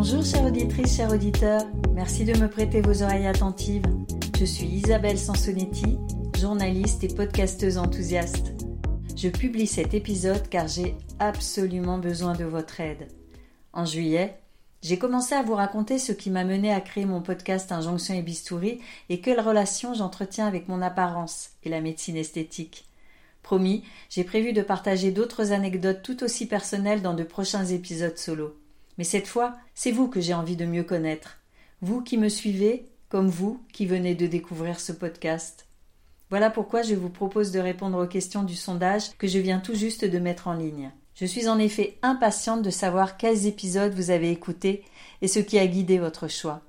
[0.00, 3.82] Bonjour chère auditrice, chers auditeurs, merci de me prêter vos oreilles attentives.
[4.38, 5.98] Je suis Isabelle Sansonetti,
[6.38, 8.54] journaliste et podcasteuse enthousiaste.
[9.16, 13.08] Je publie cet épisode car j'ai absolument besoin de votre aide.
[13.72, 14.38] En juillet,
[14.82, 18.22] j'ai commencé à vous raconter ce qui m'a mené à créer mon podcast Injonction et
[18.22, 22.84] Bistouri et quelle relation j'entretiens avec mon apparence et la médecine esthétique.
[23.42, 28.54] Promis, j'ai prévu de partager d'autres anecdotes tout aussi personnelles dans de prochains épisodes solo.
[28.98, 31.38] Mais cette fois, c'est vous que j'ai envie de mieux connaître.
[31.80, 35.66] Vous qui me suivez, comme vous qui venez de découvrir ce podcast.
[36.30, 39.74] Voilà pourquoi je vous propose de répondre aux questions du sondage que je viens tout
[39.74, 40.90] juste de mettre en ligne.
[41.14, 44.84] Je suis en effet impatiente de savoir quels épisodes vous avez écoutés
[45.22, 46.60] et ce qui a guidé votre choix.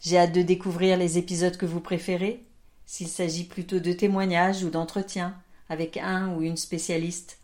[0.00, 2.44] J'ai hâte de découvrir les épisodes que vous préférez,
[2.86, 5.34] s'il s'agit plutôt de témoignages ou d'entretiens
[5.68, 7.38] avec un ou une spécialiste.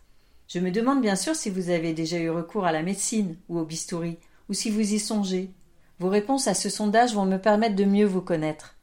[0.53, 3.57] Je me demande bien sûr si vous avez déjà eu recours à la médecine ou
[3.57, 5.49] au bistouri, ou si vous y songez.
[5.97, 8.75] Vos réponses à ce sondage vont me permettre de mieux vous connaître.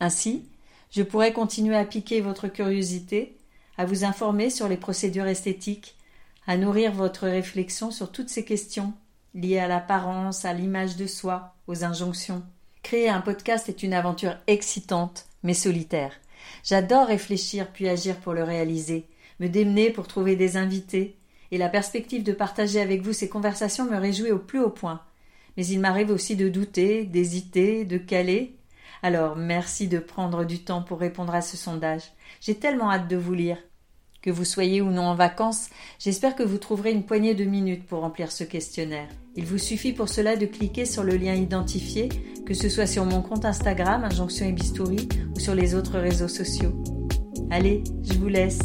[0.00, 0.48] Ainsi,
[0.90, 3.36] je pourrai continuer à piquer votre curiosité,
[3.76, 5.98] à vous informer sur les procédures esthétiques,
[6.46, 8.94] à nourrir votre réflexion sur toutes ces questions
[9.34, 12.42] liées à l'apparence, à l'image de soi, aux injonctions.
[12.82, 16.14] Créer un podcast est une aventure excitante, mais solitaire.
[16.64, 19.06] J'adore réfléchir puis agir pour le réaliser,
[19.40, 21.17] me démener pour trouver des invités,
[21.50, 25.00] et la perspective de partager avec vous ces conversations me réjouit au plus haut point.
[25.56, 28.56] Mais il m'arrive aussi de douter, d'hésiter, de caler.
[29.02, 32.02] Alors merci de prendre du temps pour répondre à ce sondage.
[32.40, 33.58] J'ai tellement hâte de vous lire.
[34.20, 37.86] Que vous soyez ou non en vacances, j'espère que vous trouverez une poignée de minutes
[37.86, 39.08] pour remplir ce questionnaire.
[39.36, 42.08] Il vous suffit pour cela de cliquer sur le lien identifié,
[42.44, 46.28] que ce soit sur mon compte Instagram, Injonction et Bistouri, ou sur les autres réseaux
[46.28, 46.82] sociaux.
[47.50, 48.58] Allez, je vous laisse.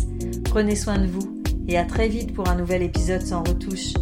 [0.44, 1.33] Prenez soin de vous
[1.67, 3.94] et à très vite pour un nouvel épisode sans retouche.